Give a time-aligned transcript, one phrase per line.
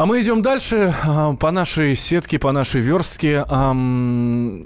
[0.00, 3.44] А мы идем дальше а, по нашей сетке, по нашей верстке.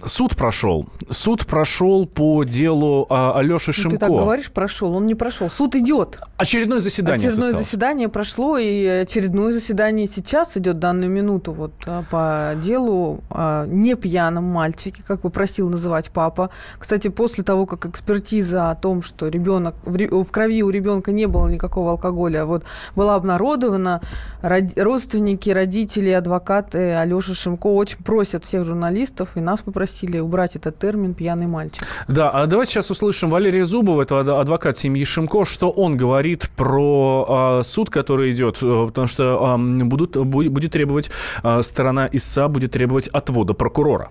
[0.07, 0.87] Суд прошел.
[1.11, 3.89] Суд прошел по делу а, Алеши Шимко.
[3.89, 4.95] Ну, ты так говоришь, прошел.
[4.95, 5.51] Он не прошел.
[5.51, 6.21] Суд идет.
[6.37, 7.65] Очередное заседание Очередное состоялось.
[7.65, 13.19] заседание прошло, и очередное заседание сейчас идет данную минуту вот а, по делу
[13.67, 16.51] не пьяном мальчике, как попросил называть папа.
[16.79, 21.49] Кстати, после того, как экспертиза о том, что ребенок в крови у ребенка не было
[21.49, 22.63] никакого алкоголя, вот
[22.95, 24.01] была обнародована,
[24.41, 30.79] родственники родственники, родители, адвокаты Алеши Шимко очень просят всех журналистов, и нас попросили убрать этот
[30.79, 31.85] термин «пьяный мальчик».
[32.09, 37.61] Да, а давайте сейчас услышим Валерия Зубова, это адвокат семьи Шимко, что он говорит про
[37.61, 41.11] э, суд, который идет, э, потому что э, будут, будет требовать,
[41.43, 44.11] э, сторона ИСА будет требовать отвода прокурора.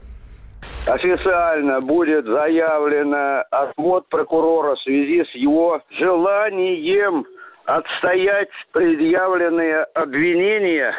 [0.88, 7.26] Официально будет заявлено отвод прокурора в связи с его желанием
[7.66, 10.94] отстоять предъявленные обвинения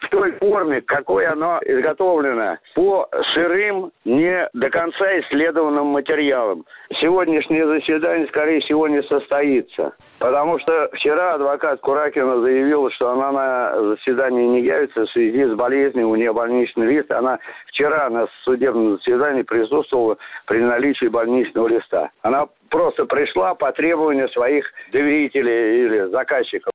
[0.00, 6.64] в той форме, какой оно изготовлено, по сырым, не до конца исследованным материалам.
[7.00, 9.92] Сегодняшнее заседание, скорее всего, не состоится.
[10.20, 15.54] Потому что вчера адвокат Куракина заявила, что она на заседание не явится в связи с
[15.56, 17.10] болезнью, у нее больничный лист.
[17.10, 22.10] Она вчера на судебном заседании присутствовала при наличии больничного листа.
[22.20, 26.70] Она просто пришла по требованию своих доверителей или заказчиков.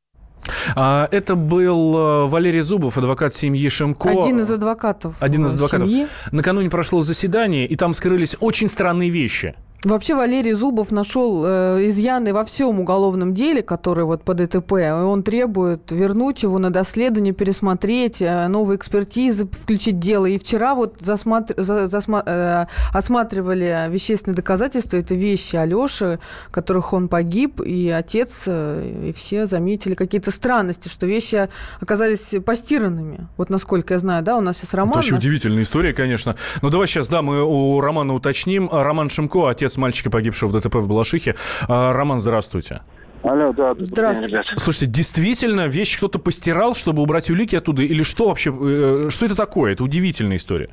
[0.76, 4.10] А, это был э, Валерий Зубов, адвокат семьи Шимко.
[4.10, 5.22] Один из адвокатов.
[5.22, 5.88] Один из адвокатов.
[5.88, 6.08] Семьи.
[6.32, 9.56] Накануне прошло заседание, и там скрылись очень странные вещи.
[9.86, 14.74] Вообще Валерий Зубов нашел э, изъяны во всем уголовном деле, который вот по ДТП.
[14.74, 20.26] Он требует вернуть его на доследование, пересмотреть, э, новые экспертизы, включить дело.
[20.26, 21.54] И вчера вот засматр...
[21.58, 22.24] за, засма...
[22.26, 24.98] э, осматривали вещественные доказательства.
[24.98, 26.18] Это вещи Алёши,
[26.50, 31.48] которых он погиб, и отец, э, и все заметили какие-то странности, что вещи
[31.80, 33.28] оказались постиранными.
[33.38, 34.90] Вот насколько я знаю, да, у нас сейчас Роман.
[34.90, 36.36] Это вообще удивительная история, конечно.
[36.64, 38.68] Но давай сейчас, да, мы у Романа уточним.
[38.72, 41.36] Роман Шимко, отец отец мальчика, погибшего в ДТП в Балашихе.
[41.68, 42.82] А, Роман, здравствуйте.
[43.24, 43.74] Алло, да.
[43.78, 44.36] Здравствуйте.
[44.36, 47.82] День, Слушайте, действительно, вещь кто-то постирал, чтобы убрать улики оттуда?
[47.82, 48.52] Или что вообще?
[48.52, 49.74] Э, что это такое?
[49.74, 50.70] Это удивительная история.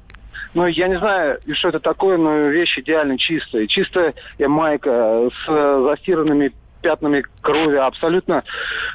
[0.54, 3.66] Ну, я не знаю, что это такое, но вещь идеально чистая.
[3.66, 6.52] Чистая майка с застиранными
[6.82, 8.42] пятнами крови, абсолютно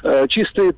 [0.04, 0.74] э, чистые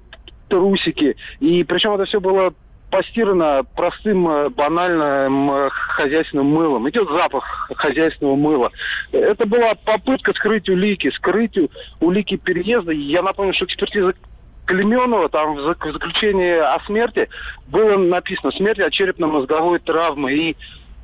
[0.48, 1.16] трусики.
[1.40, 2.54] И причем это все было
[2.90, 6.88] постирано простым, э, банальным э, хозяйственным мылом.
[6.88, 8.72] Идет запах хозяйственного мыла.
[9.12, 11.58] Это была попытка скрыть улики, скрыть
[12.00, 12.92] улики переезда.
[12.92, 14.14] Я напомню, что экспертиза
[14.66, 15.62] Клеменова, там в
[15.92, 17.28] заключении о смерти
[17.68, 20.32] было написано смерть от черепно-мозговой травмы.
[20.32, 20.56] И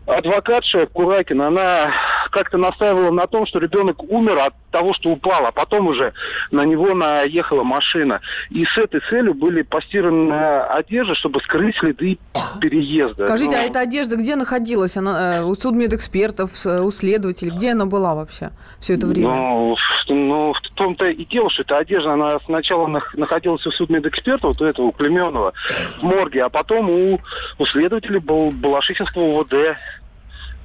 [0.07, 1.91] адвокатша Куракина, она
[2.31, 6.13] как-то настаивала на том, что ребенок умер от того, что упал, а потом уже
[6.51, 8.21] на него наехала машина.
[8.51, 10.33] И с этой целью были постираны
[10.65, 12.19] одежды, чтобы скрыть следы
[12.61, 13.27] переезда.
[13.27, 14.97] Скажите, ну, а эта одежда где находилась?
[14.97, 17.53] Она, э, у судмедэкспертов, у следователей?
[17.53, 18.51] Где она была вообще
[18.81, 19.29] все это время?
[19.29, 19.77] Ну,
[20.09, 24.65] ну в том-то и дело, что эта одежда, она сначала находилась у судмедэксперта, вот у
[24.65, 25.53] этого, у Клеменова,
[25.99, 27.21] в морге, а потом у,
[27.59, 29.77] у следователей был Балашихинского УВД.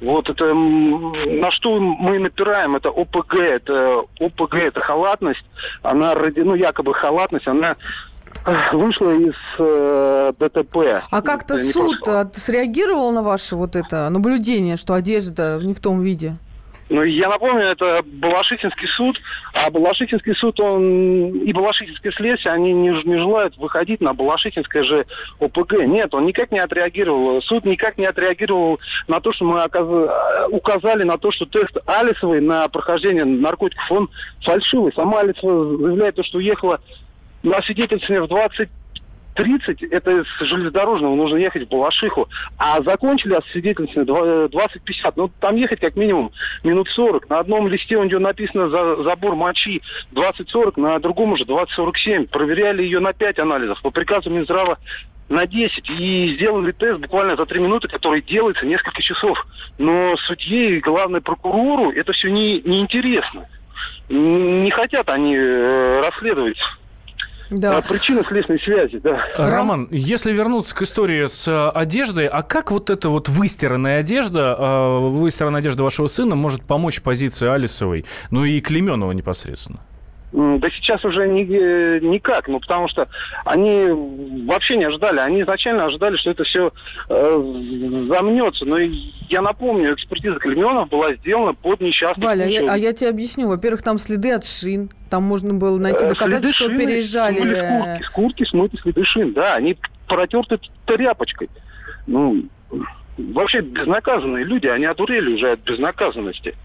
[0.02, 5.46] Вот это на что мы напираем, это ОПГ, это ОПГ, это халатность,
[5.84, 7.76] она, ну якобы халатность, она
[8.74, 11.04] вышла из э, ДТП.
[11.10, 12.00] А как-то суд
[12.34, 16.36] среагировал на ваше вот это наблюдение, что одежда не в том виде?
[16.92, 19.18] Ну, я напомню, это Балашихинский суд,
[19.54, 25.06] а Балашихинский суд, он и Балашихинское следствие, они не, не желают выходить на Балашихинское же
[25.40, 25.86] ОПГ.
[25.86, 27.42] Нет, он никак не отреагировал.
[27.44, 29.88] Суд никак не отреагировал на то, что мы оказ...
[30.50, 34.10] указали на то, что тест Алисовой на прохождение наркотиков, он
[34.44, 34.92] фальшивый.
[34.94, 36.82] Сама Алисова заявляет, то, что уехала
[37.42, 38.70] на свидетельствование в 20
[39.36, 42.28] 30 это с железнодорожного нужно ехать в Балашиху,
[42.58, 45.14] а закончили освидетельствование 20-50.
[45.16, 46.32] Ну, там ехать как минимум
[46.64, 47.30] минут 40.
[47.30, 49.82] На одном листе у нее написано за, забор мочи
[50.14, 52.28] 20-40, на другом уже 20-47.
[52.28, 53.82] Проверяли ее на 5 анализов.
[53.82, 54.78] По приказу Минздрава
[55.30, 59.46] на 10 и сделали тест буквально за 3 минуты, который делается несколько часов.
[59.78, 63.48] Но судье и, главное, прокурору это все не, не интересно.
[64.10, 66.58] Не хотят они э, расследовать
[67.52, 67.78] да.
[67.78, 69.26] А причина следственной связи, да.
[69.38, 74.56] Роман, если вернуться к истории с э, одеждой, а как вот эта вот выстиранная одежда,
[74.58, 79.82] э, выстиранная одежда вашего сына может помочь позиции Алисовой, ну и Клеменова непосредственно?
[80.32, 83.10] Да сейчас уже ни, э, никак, ну потому что
[83.44, 83.88] они
[84.46, 85.20] вообще не ожидали.
[85.20, 86.72] Они изначально ожидали, что это все
[87.10, 88.66] э, замнется.
[88.66, 93.50] Но я напомню, экспертиза Клеменов была сделана под несчастный Валя, я, а я тебе объясню.
[93.50, 94.90] Во-первых, там следы от шин.
[95.10, 97.40] Там можно было найти э, доказательства, что переезжали.
[97.40, 99.56] С куртки, с куртки смыты следы шин, да.
[99.56, 101.50] Они протерты тряпочкой.
[102.08, 102.46] Ну,
[103.18, 106.56] вообще безнаказанные люди, они одурели уже от безнаказанности.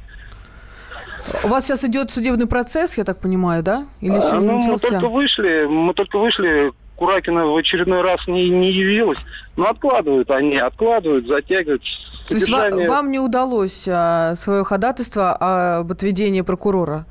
[1.45, 3.87] У вас сейчас идет судебный процесс, я так понимаю, да?
[4.01, 8.27] Или еще А, не ну, мы только вышли, мы только вышли, Куракина в очередной раз
[8.27, 9.19] не, не явилась.
[9.57, 11.83] Но откладывают они, откладывают, затягивают.
[12.27, 17.05] То есть ва- Содержание- вам не удалось а, свое ходатайство об отведении прокурора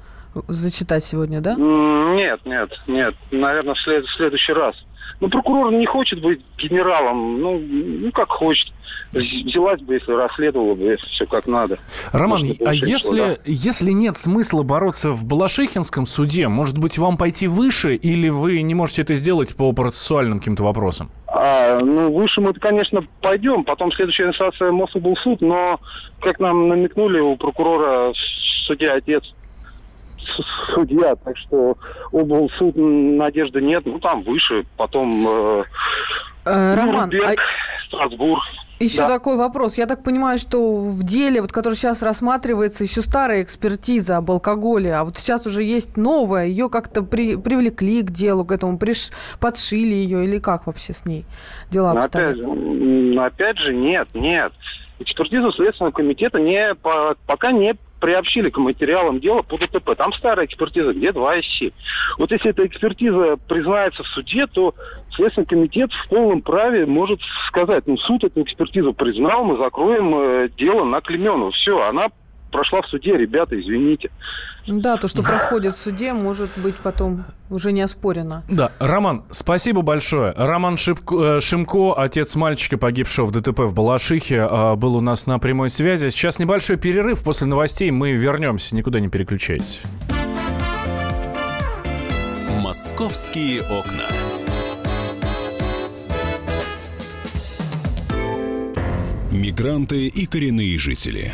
[0.48, 1.56] зачитать сегодня, да?
[1.56, 3.16] Нет, нет, нет.
[3.32, 4.76] Наверное, в, след- в следующий раз.
[5.20, 7.40] Ну, прокурор не хочет быть генералом.
[7.40, 8.68] Ну, ну как хочет.
[9.14, 11.80] Взялась бы, если расследовала бы все как надо.
[12.12, 13.38] Роман, Может, а если, да.
[13.46, 18.76] если нет смысла бороться в Балашихинском суде, может быть, вам пойти выше, или вы не
[18.76, 21.12] можете это сделать по процессуальным каким-то вопросам?
[21.28, 23.64] А, ну, выше мы, конечно, пойдем.
[23.64, 25.80] Потом следующая инстанция Мособлсуд, но,
[26.20, 28.12] как нам намекнули, у прокурора
[28.66, 29.24] судья отец
[30.74, 31.78] судья, так что
[32.12, 33.84] облсуд м, надежды нет.
[33.86, 35.64] Ну, там выше, потом э,
[36.48, 38.44] Э, Роман, Нюрнберг, а Страсбург.
[38.80, 39.08] еще да.
[39.08, 39.80] такой вопрос.
[39.80, 44.94] Я так понимаю, что в деле, вот, который сейчас рассматривается, еще старая экспертиза об алкоголе,
[44.94, 46.46] а вот сейчас уже есть новая.
[46.46, 51.04] Ее как-то при- привлекли к делу, к этому, приш- подшили ее или как вообще с
[51.06, 51.26] ней
[51.72, 52.36] дела Но обстоят?
[52.40, 54.54] опять, опять же, нет, нет.
[55.00, 59.96] Экспертизу Следственного комитета не, по- пока не приобщили к материалам дела по ДТП.
[59.98, 61.74] Там старая экспертиза, где 2 СИ.
[62.20, 64.76] Вот если эта экспертиза признается в суде, то
[65.16, 70.50] Следственный комитет в полном праве может сказать, ну, суд эту экспертизу признал, мы закроем э,
[70.56, 71.50] дело на Клемену.
[71.50, 72.10] Все, она
[72.52, 74.10] прошла в суде, ребята, извините.
[74.68, 78.44] Да, то, что проходит в суде, может быть потом уже не оспорено.
[78.50, 80.34] Да, Роман, спасибо большое.
[80.36, 85.28] Роман Шипко- э, Шимко, отец мальчика, погибшего в ДТП в Балашихе, э, был у нас
[85.28, 86.10] на прямой связи.
[86.10, 87.24] Сейчас небольшой перерыв.
[87.24, 88.76] После новостей мы вернемся.
[88.76, 89.82] Никуда не переключайтесь.
[92.62, 94.06] «Московские окна».
[99.32, 101.34] Мигранты и коренные жители.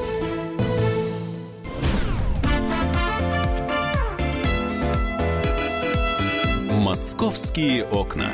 [6.91, 8.29] «Московские окна».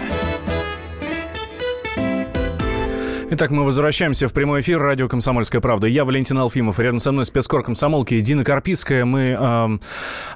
[3.30, 5.86] Итак, мы возвращаемся в прямой эфир радио «Комсомольская правда».
[5.86, 6.80] Я Валентин Алфимов.
[6.80, 9.04] Рядом со мной спецкор комсомолки Дина Карпицкая.
[9.04, 9.82] Мы эм,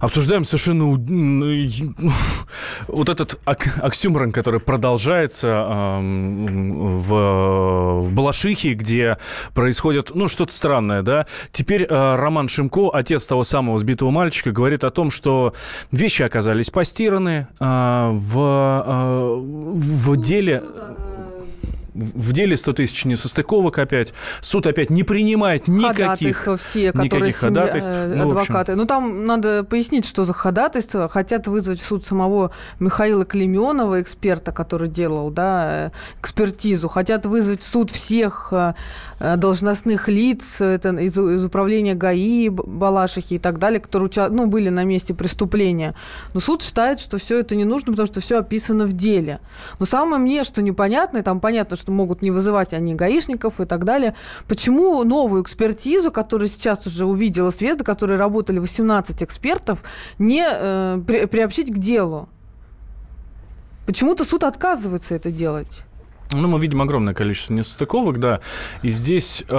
[0.02, 0.88] обсуждаем совершенно
[2.90, 9.18] вот этот ак- оксюморон, который продолжается эм, в, в Балашихе, где
[9.54, 11.28] происходит, ну, что-то странное, да.
[11.54, 15.54] Теперь э, Роман Шимко, отец того самого сбитого мальчика, говорит о том, что
[15.92, 20.62] вещи оказались постираны э, в, э, в деле
[21.94, 24.14] в деле 100 тысяч несостыковок опять.
[24.42, 26.42] Суд опять не принимает никаких...
[26.58, 27.92] все, никаких семья, ходатайств.
[27.92, 28.76] э, Ну, адвокаты.
[28.76, 31.10] Ну, там надо пояснить, что за ходатайство.
[31.10, 36.88] Хотят вызвать в суд самого Михаила Клеменова, эксперта, который делал да, э, экспертизу.
[36.88, 38.74] Хотят вызвать в суд всех э,
[39.38, 44.70] должностных лиц это из, из управления ГАИ, Балашихи и так далее, которые уча- ну, были
[44.70, 45.96] на месте преступления.
[46.34, 49.40] Но суд считает, что все это не нужно, потому что все описано в деле.
[49.80, 53.66] Но самое мне, что непонятно, и там понятно, что могут не вызывать они гаишников и
[53.66, 54.16] так далее,
[54.48, 59.84] почему новую экспертизу, которая сейчас уже увидела свет, до которой работали 18 экспертов,
[60.20, 62.30] не э, при- приобщить к делу?
[63.86, 65.84] Почему-то суд отказывается это делать.
[66.34, 68.40] Ну, мы видим огромное количество несостыковок, да.
[68.84, 69.54] И здесь э,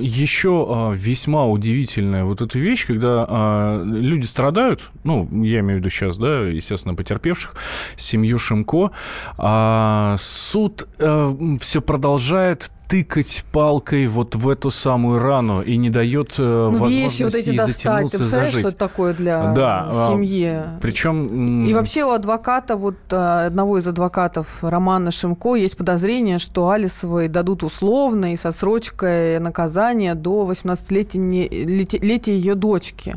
[0.00, 5.80] еще э, весьма удивительная вот эта вещь, когда э, люди страдают, ну, я имею в
[5.80, 7.54] виду сейчас, да, естественно, потерпевших,
[7.96, 8.92] семью Шимко,
[9.36, 16.42] а суд все продолжает тыкать палкой вот в эту самую рану и не дает э,
[16.42, 17.66] Ну, возможности вот эти достать.
[17.66, 18.60] Ты затянуться, что зажить.
[18.60, 20.60] это такое для Да, а, семьи?
[20.80, 21.66] Причем...
[21.66, 27.28] И вообще у адвоката, вот а, одного из адвокатов Романа Шимко, есть подозрение, что Алисовой
[27.28, 33.16] дадут условно и со срочкой наказания до 18-летия ее дочки.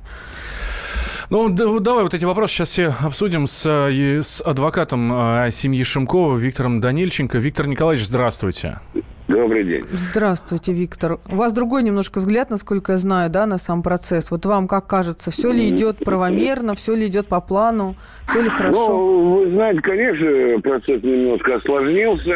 [1.29, 5.51] Ну, да- вот давай вот эти вопросы сейчас все обсудим с, э, с адвокатом э,
[5.51, 7.37] семьи Шимкова Виктором Данильченко.
[7.37, 8.79] Виктор Николаевич, здравствуйте.
[9.27, 9.83] Добрый день.
[9.91, 11.19] Здравствуйте, Виктор.
[11.29, 14.31] У вас другой немножко взгляд, насколько я знаю, да, на сам процесс.
[14.31, 17.95] Вот вам как кажется, все ли идет правомерно, все ли идет по плану,
[18.27, 18.87] все ли хорошо?
[18.87, 22.35] Ну, вы знаете, конечно, процесс немножко осложнился.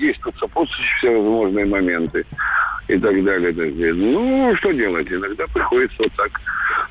[0.00, 2.24] есть тут сопутствующие всевозможные моменты
[2.88, 3.52] и так далее.
[3.94, 5.10] Ну, что делать?
[5.10, 6.40] Иногда приходится вот так.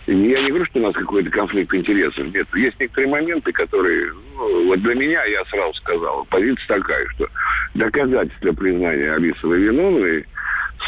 [0.07, 2.33] Я не говорю, что у нас какой-то конфликт интересов.
[2.33, 4.11] Нет, есть некоторые моменты, которые...
[4.35, 7.27] Ну, вот для меня, я сразу сказал, позиция такая, что
[7.75, 10.25] доказательства признания Алисовой виновной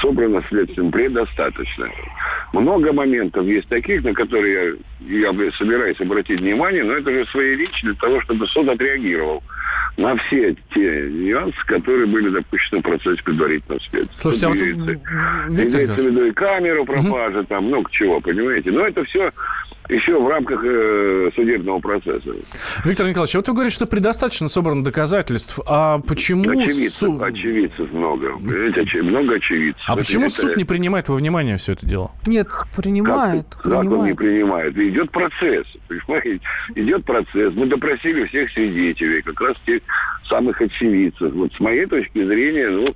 [0.02, 1.90] собрано следствием предостаточно.
[2.54, 7.56] Много моментов есть таких, на которые я, я собираюсь обратить внимание, но это же свои
[7.56, 9.44] речи для того, чтобы суд отреагировал
[9.98, 14.18] на все те нюансы, которые были допущены в процессе предварительного следствия.
[14.18, 14.60] Слушайте, а вот...
[15.50, 17.48] Имеется в виду и камеру пропажи, угу.
[17.48, 18.72] там много чего, понимаете?
[18.72, 19.32] Но это все
[19.90, 22.32] еще в рамках э, судебного процесса.
[22.84, 26.50] Виктор Николаевич, вот вы говорите, что предостаточно собрано доказательств, а почему...
[26.50, 27.22] Очевидцев, суд...
[27.22, 28.94] очевидцев много, понимаете, оч...
[28.96, 29.84] много очевидцев.
[29.88, 30.34] А это, почему это...
[30.34, 32.12] суд не принимает во внимание все это дело?
[32.26, 33.46] Нет, принимает.
[33.50, 33.90] Как, принимает.
[33.90, 34.78] как он не принимает?
[34.78, 36.42] Идет процесс, понимаете?
[36.76, 37.54] Идет процесс.
[37.54, 39.82] Мы допросили всех свидетелей, как раз тех
[40.28, 41.32] самых очевидцев.
[41.34, 42.94] Вот с моей точки зрения, ну,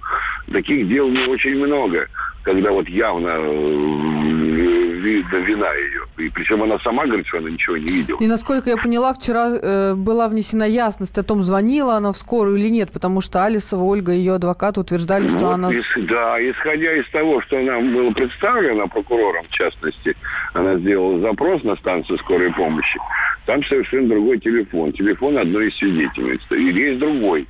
[0.52, 2.08] таких дел не очень много
[2.44, 4.29] когда вот явно э,
[4.60, 6.02] видно вина ее.
[6.18, 8.18] И причем она сама говорит, что она ничего не видела.
[8.20, 12.58] И насколько я поняла, вчера э, была внесена ясность о том, звонила она в скорую
[12.58, 15.72] или нет, потому что Алисова, Ольга, ее адвокат утверждали, что вот, она...
[15.72, 20.16] Ис, да, исходя из того, что она была представлена прокурором, в частности,
[20.54, 23.00] она сделала запрос на станцию скорой помощи,
[23.46, 24.92] там совершенно другой телефон.
[24.94, 26.42] Телефон одной из свидетельниц.
[26.52, 27.48] Или есть другой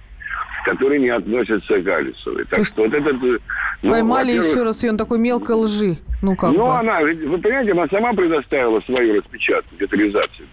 [0.66, 2.46] который не относится к Алисовой.
[2.46, 3.16] Так что вот этот...
[3.24, 3.38] Э,
[3.82, 5.98] ну, Поймали еще раз ее на такой мелкой лжи.
[6.22, 6.78] Ну, как Ну, бы.
[6.78, 10.48] она, вы понимаете, она сама предоставила свою распечатку, детализацию.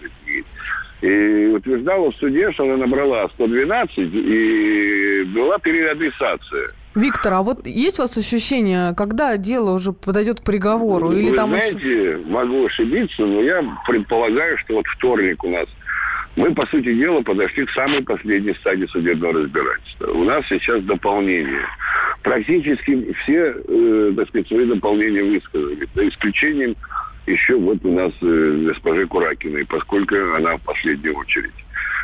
[1.02, 6.64] И утверждала в суде, что она набрала 112, и была переадресация.
[6.94, 11.08] Виктор, а вот есть у вас ощущение, когда дело уже подойдет к приговору?
[11.08, 12.16] Вы или там знаете, еще...
[12.26, 15.66] могу ошибиться, но я предполагаю, что вот вторник у нас
[16.36, 20.12] мы, по сути дела, подошли к самой последней стадии судебного разбирательства.
[20.12, 21.64] У нас сейчас дополнение.
[22.22, 25.88] Практически все, э, так сказать, свои дополнения высказали.
[25.94, 26.76] За исключением
[27.26, 31.54] еще вот у нас э, госпожи Куракиной, поскольку она в последнюю очередь.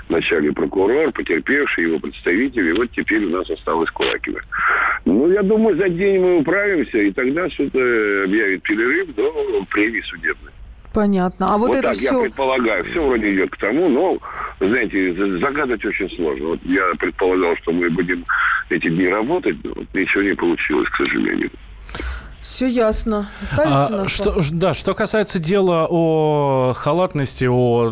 [0.08, 4.40] Вначале прокурор, потерпевший, его представители, вот теперь у нас осталась Куракина.
[5.04, 10.00] Ну, я думаю, за день мы управимся, и тогда суд э, объявит перерыв до премии
[10.00, 10.52] судебной.
[10.92, 11.46] Понятно.
[11.48, 12.14] А вот, вот это так все...
[12.14, 12.84] я предполагаю.
[12.84, 14.18] Все вроде идет к тому, но,
[14.60, 16.48] знаете, загадать очень сложно.
[16.48, 18.24] Вот я предполагал, что мы будем
[18.68, 21.50] эти дни работать, но ничего не получилось, к сожалению.
[22.42, 23.30] Все ясно.
[23.56, 27.86] А, что, да, что касается дела о халатности, о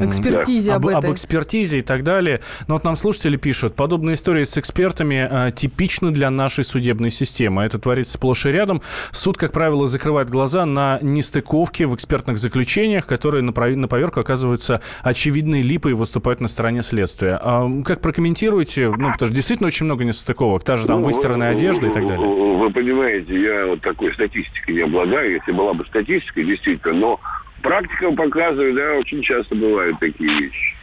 [0.00, 2.40] экспертизе об, об, об экспертизе и так далее.
[2.68, 7.64] Но вот нам слушатели пишут, подобные истории с экспертами э, типичны для нашей судебной системы.
[7.64, 8.80] Это творится сплошь и рядом.
[9.10, 14.82] Суд, как правило, закрывает глаза на нестыковки в экспертных заключениях, которые на, на поверку оказываются
[15.02, 17.40] очевидной липой и выступают на стороне следствия.
[17.42, 18.88] А как прокомментируете?
[18.88, 20.62] Ну, потому что действительно очень много нестыковок.
[20.62, 22.28] Та же там ну, выстиранная одежда и так далее.
[22.28, 27.20] Вы понимаете, я такой статистикой не обладаю, если была бы статистика, действительно, но
[27.62, 30.76] практика показывает, да, очень часто бывают такие вещи.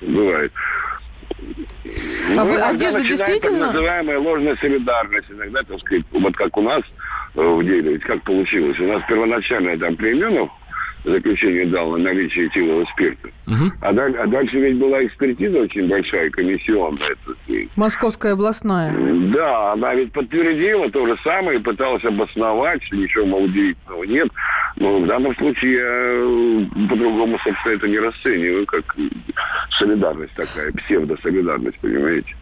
[0.00, 0.52] Бывает.
[2.36, 3.66] А ну, вы одежда действительно?
[3.66, 5.30] Так называемая ложная солидарность.
[5.30, 6.82] Иногда, так сказать, вот как у нас
[7.34, 8.78] э, в деле, ведь как получилось.
[8.78, 10.50] У нас первоначально там Племенов
[11.04, 13.28] заключение дал на наличие этилового спирта.
[13.46, 13.72] Угу.
[13.80, 17.16] А, даль, а дальше ведь была экспертиза очень большая, комиссионная.
[17.76, 18.94] Московская областная.
[19.32, 24.28] Да, она ведь подтвердила то же самое и пыталась обосновать, что ничего, мол, удивительного нет.
[24.76, 28.96] Но в данном случае я э, по-другому, собственно, это не расцениваю, как
[29.78, 32.34] солидарность такая, псевдосолидарность, понимаете.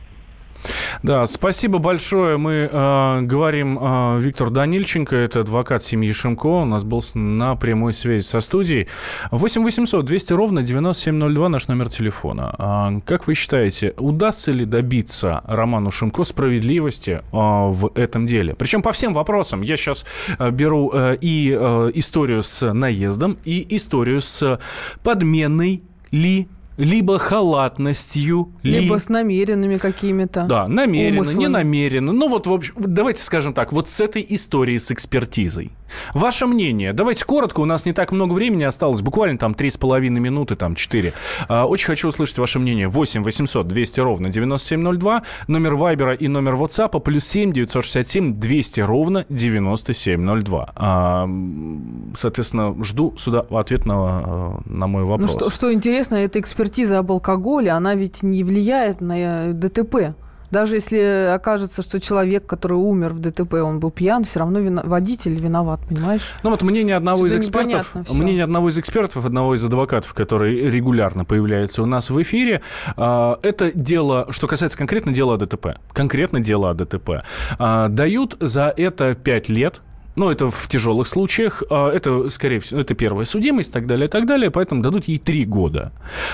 [1.02, 2.36] Да, спасибо большое.
[2.36, 6.46] Мы э, говорим э, Виктор Данильченко, это адвокат семьи Шимко.
[6.46, 8.88] У нас был на прямой связи со студией.
[9.30, 12.54] 8 800 200 ровно 9702 наш номер телефона.
[12.58, 18.54] А, как вы считаете, удастся ли добиться Роману Шимко справедливости э, в этом деле?
[18.54, 19.62] Причем по всем вопросам.
[19.62, 20.04] Я сейчас
[20.38, 24.58] э, беру э, и э, историю с наездом, и историю с
[25.02, 26.48] подменной ли
[26.78, 29.00] либо халатностью, либо ли...
[29.00, 30.44] с намеренными какими-то.
[30.44, 31.38] Да, намеренно, умыслами.
[31.40, 32.12] не намеренно.
[32.12, 35.72] Ну вот, в общем, давайте скажем так, вот с этой историей с экспертизой.
[36.14, 36.92] Ваше мнение?
[36.92, 41.12] Давайте коротко, у нас не так много времени осталось, буквально там 3,5 минуты, там 4.
[41.48, 42.88] А, очень хочу услышать ваше мнение.
[42.88, 49.26] 8 800 200 ровно 9702, номер Вайбера и номер WhatsApp, плюс 7 967 200 ровно
[49.28, 50.72] 9702.
[50.76, 51.28] А,
[52.16, 55.34] соответственно, жду сюда ответ на, на мой ну, вопрос.
[55.34, 60.14] Ну, что, что интересно, эта экспертиза об алкоголе, она ведь не влияет на э, ДТП.
[60.50, 64.82] Даже если окажется, что человек, который умер в ДТП, он был пьян, все равно вина...
[64.84, 66.22] водитель виноват, понимаешь?
[66.42, 71.26] Ну вот мнение одного из экспертов, мнение одного из экспертов, одного из адвокатов, который регулярно
[71.26, 72.62] появляется у нас в эфире,
[72.96, 77.24] а, это дело, что касается конкретно дела о ДТП, конкретно дело о ДТП,
[77.58, 79.82] а, дают за это 5 лет
[80.18, 81.62] но это в тяжелых случаях.
[81.70, 84.50] А, это, скорее всего, это первая судимость и так далее, и так далее.
[84.50, 85.92] Поэтому дадут ей три года.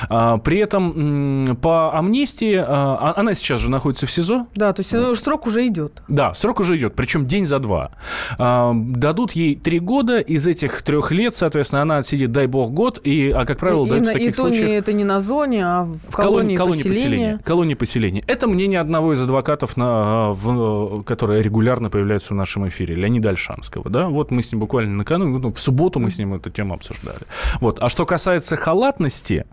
[0.09, 4.47] А, при этом по амнистии а, она сейчас же находится в СИЗО.
[4.55, 6.03] Да, то есть ну, срок уже идет.
[6.09, 7.91] Да, срок уже идет, причем день за два.
[8.38, 10.19] Дадут ей три года.
[10.19, 13.00] Из этих трех лет, соответственно, она отсидит, дай бог, год.
[13.05, 14.69] И, а как правило, и, дают и, в таких и случаях...
[14.69, 17.00] Не, это не на зоне, а в, в колонии, колонии поселения.
[17.00, 17.41] поселения.
[17.45, 18.25] Колонии поселения.
[18.26, 23.74] Это мнение одного из адвокатов, на, в, которое регулярно появляется в нашем эфире, Леонида Альшанского.
[23.75, 26.50] Зеленского, да, вот мы с ним буквально накануне, ну, в субботу мы с ним эту
[26.50, 27.21] тему обсуждали.
[27.61, 27.78] Вот.
[27.81, 29.47] А что касается халатности,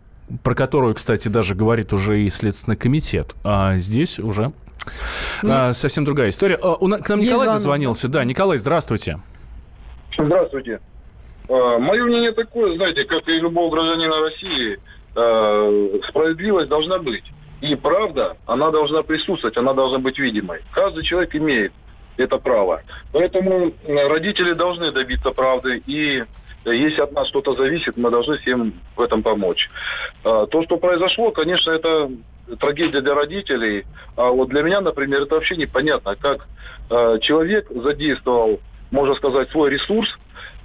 [0.44, 4.51] про которую, кстати, даже говорит уже и Следственный комитет, а здесь уже
[5.44, 6.58] ну, а, совсем другая история.
[6.62, 7.54] А, у, к нам Николай звонок.
[7.54, 8.08] дозвонился.
[8.08, 9.20] Да, Николай, здравствуйте.
[10.18, 10.80] Здравствуйте.
[11.50, 14.80] А, мое мнение такое, знаете, как и любого гражданина России,
[15.16, 17.25] а, справедливость должна быть.
[17.62, 20.62] И правда, она должна присутствовать, она должна быть видимой.
[20.74, 21.72] Каждый человек имеет
[22.22, 22.82] это право.
[23.12, 26.24] Поэтому родители должны добиться правды, и
[26.66, 29.70] если от нас что-то зависит, мы должны всем в этом помочь.
[30.24, 32.12] А, то, что произошло, конечно, это
[32.60, 33.86] трагедия для родителей.
[34.16, 36.48] А вот для меня, например, это вообще непонятно, как
[36.90, 38.60] а, человек задействовал,
[38.92, 40.10] можно сказать, свой ресурс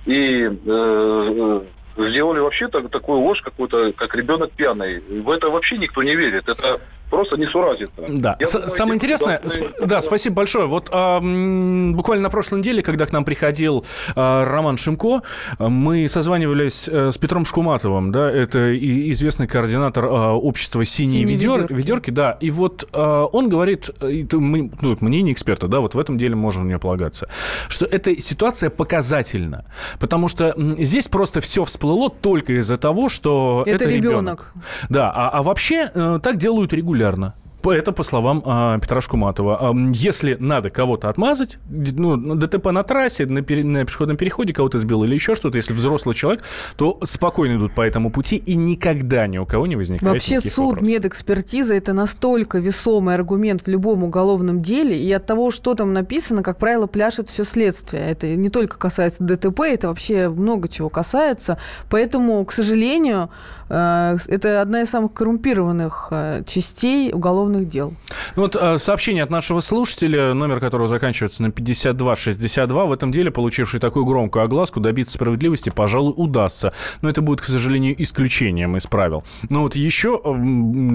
[0.04, 1.60] и э, э,
[1.96, 5.00] сделали вообще так, такую ложь какую-то, как ребенок пьяный.
[5.00, 6.48] В это вообще никто не верит.
[6.48, 7.92] Это просто несуразица.
[8.08, 8.36] Да.
[8.38, 10.66] Я думаю, Самое интересное, сп- да, спасибо большое.
[10.66, 13.84] Вот а, буквально на прошлой неделе, когда к нам приходил
[14.14, 15.22] а, Роман Шимко,
[15.58, 21.36] мы созванивались а, с Петром Шкуматовым, да, это и известный координатор а, общества «Синие, Синие
[21.36, 21.72] ведер, ведерки.
[21.72, 25.98] ведерки», да, и вот а, он говорит, это мы, ну, мнение эксперта, да, вот в
[25.98, 27.28] этом деле можно нее полагаться,
[27.68, 29.64] что эта ситуация показательна,
[30.00, 34.52] потому что здесь просто все всплыло только из-за того, что это, это ребенок.
[34.52, 34.52] ребенок.
[34.88, 37.36] Да, а, а вообще э, так делают регулярно регулярно.
[37.72, 39.74] Это по словам а, Петра Шкуматова.
[39.92, 45.04] Если надо кого-то отмазать, ну, ДТП на трассе, на, пере, на пешеходном переходе кого-то сбил
[45.04, 46.42] или еще что-то, если взрослый человек,
[46.76, 50.70] то спокойно идут по этому пути и никогда ни у кого не возникает Вообще суд,
[50.70, 50.88] вопросов.
[50.88, 56.42] медэкспертиза– это настолько весомый аргумент в любом уголовном деле, и от того, что там написано,
[56.42, 58.10] как правило, пляшет все следствие.
[58.10, 61.58] Это не только касается ДТП, это вообще много чего касается.
[61.90, 63.30] Поэтому, к сожалению,
[63.68, 67.94] э, это одна из самых коррумпированных э, частей уголовного уголовных дел.
[68.36, 72.86] Ну вот э, сообщение от нашего слушателя, номер которого заканчивается на 5262.
[72.86, 76.72] В этом деле, получивший такую громкую огласку, добиться справедливости, пожалуй, удастся.
[77.02, 79.24] Но это будет, к сожалению, исключением из правил.
[79.48, 80.20] Но вот еще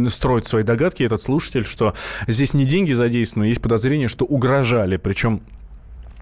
[0.10, 1.93] строит свои догадки этот слушатель, что
[2.28, 4.97] здесь не деньги задействованы, есть подозрение, что угрожали.
[4.97, 5.41] Причем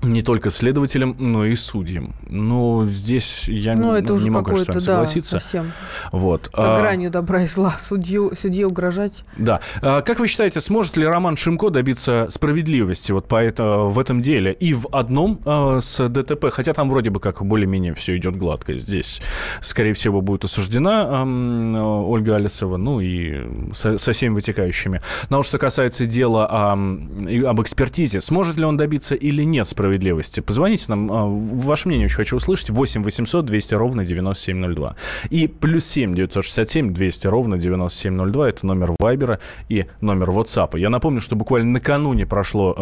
[0.01, 2.13] не только следователям, но и судьям.
[2.27, 5.35] Ну, здесь я ну, это не могу с вами согласиться.
[5.35, 5.71] Да, совсем.
[6.11, 6.49] Вот.
[6.55, 7.75] За а, гранью добра и зла.
[7.77, 9.25] Судью, судье угрожать.
[9.37, 9.59] Да.
[9.81, 14.21] А, как вы считаете, сможет ли Роман Шимко добиться справедливости вот по это, в этом
[14.21, 14.53] деле?
[14.53, 18.77] И в одном а, с ДТП, хотя там вроде бы как более-менее все идет гладко.
[18.77, 19.21] Здесь,
[19.61, 25.01] скорее всего, будет осуждена а, Ольга Алисова, ну и со, со всеми вытекающими.
[25.29, 29.88] Но вот что касается дела о, об экспертизе, сможет ли он добиться или нет справедливости?
[29.89, 30.39] Справедливости.
[30.41, 32.69] Позвоните нам, а, ваше мнение очень хочу услышать.
[32.69, 34.95] 8 800 200 ровно 9702.
[35.31, 38.49] И плюс 7 967 200 ровно 9702.
[38.49, 40.77] Это номер Вайбера и номер WhatsApp.
[40.77, 42.81] Я напомню, что буквально накануне прошло э,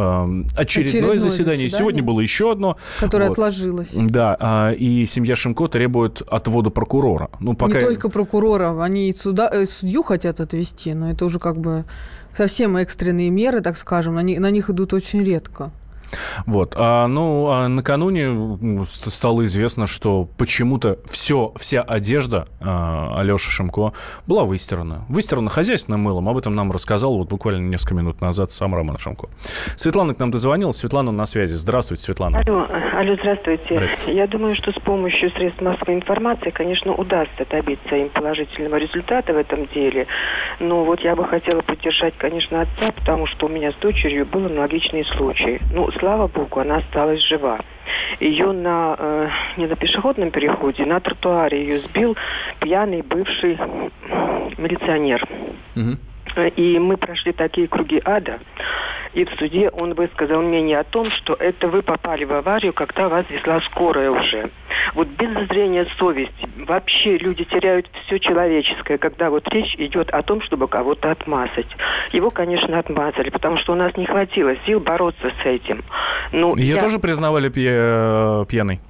[0.58, 1.20] очередное, очередное заседание.
[1.20, 1.70] заседание.
[1.70, 2.78] Сегодня было еще одно.
[3.00, 3.38] Которое вот.
[3.38, 3.94] отложилось.
[3.94, 7.30] Да, э, и семья Шимко требует отвода прокурора.
[7.40, 7.80] Ну, пока...
[7.80, 11.86] Не только прокурора, они и суда, э, судью хотят отвести, но это уже как бы
[12.36, 15.72] совсем экстренные меры, так скажем, на них, на них идут очень редко.
[16.46, 16.74] Вот.
[16.78, 23.94] А, ну, а накануне стало известно, что почему-то все, вся одежда а, Алеши Шимко
[24.26, 25.06] была выстирана.
[25.10, 26.30] Выстирана хозяйственным мылом.
[26.30, 29.30] Об этом нам рассказал вот буквально несколько минут назад сам Роман Шимко.
[29.76, 30.78] Светлана к нам дозвонилась.
[30.78, 31.54] Светлана на связи.
[31.54, 32.40] Здравствуйте, Светлана.
[32.40, 33.76] Алло, алло здравствуйте.
[33.76, 34.16] здравствуйте.
[34.16, 39.38] Я думаю, что с помощью средств массовой информации, конечно, удастся добиться им положительного результата в
[39.38, 40.08] этом деле.
[40.60, 44.46] Но вот я бы хотела поддержать, конечно, отца, потому что у меня с дочерью был
[44.46, 45.60] аналогичный случай.
[45.74, 47.60] Ну, слава богу, она осталась жива.
[48.20, 52.18] Ее на, э, не на пешеходном переходе, на тротуаре ее сбил
[52.60, 53.58] пьяный бывший
[54.58, 55.28] милиционер.
[55.76, 55.98] Угу.
[56.46, 58.40] И мы прошли такие круги ада.
[59.14, 63.10] И в суде он высказал мнение о том, что это вы попали в аварию, когда
[63.10, 64.52] вас везла скорая уже.
[64.94, 70.42] Вот без зрения совести вообще люди теряют все человеческое, когда вот речь идет о том,
[70.42, 71.68] чтобы кого-то отмазать.
[72.12, 75.84] Его, конечно, отмазали, потому что у нас не хватило сил бороться с этим.
[76.32, 76.82] Ну, Ее я...
[76.82, 78.46] тоже признавали пья...
[78.48, 78.82] пьяный?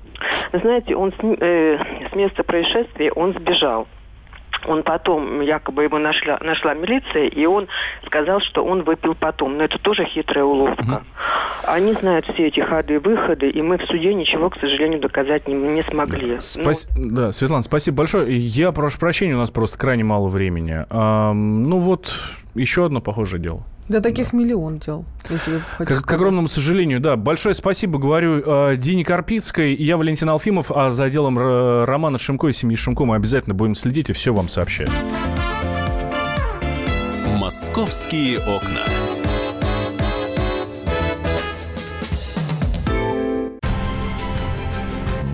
[0.51, 1.77] Знаете, он с, э,
[2.11, 3.87] с места происшествия он сбежал.
[4.67, 7.67] Он потом, якобы его нашла, нашла милиция, и он
[8.05, 9.57] сказал, что он выпил потом.
[9.57, 10.81] Но это тоже хитрая уловка.
[10.83, 11.01] Угу.
[11.67, 15.83] Они знают все эти ходы-выходы, и мы в суде ничего, к сожалению, доказать не, не
[15.83, 16.39] смогли.
[16.39, 16.89] Спас...
[16.95, 17.15] Ну...
[17.15, 18.35] Да, Светлана, спасибо большое.
[18.35, 20.85] Я прошу прощения, у нас просто крайне мало времени.
[20.89, 22.13] А, ну вот,
[22.53, 23.63] еще одно похожее дело.
[23.89, 24.37] Да таких да.
[24.37, 25.05] миллион дел.
[25.77, 27.15] К, к огромному сожалению, да.
[27.15, 29.75] Большое спасибо, говорю, э, Дине Карпицкой.
[29.75, 33.75] Я Валентин Алфимов, а за делом э, Романа Шимко и семьи Шимко мы обязательно будем
[33.75, 34.89] следить и все вам сообщаем.
[37.37, 38.83] «Московские окна».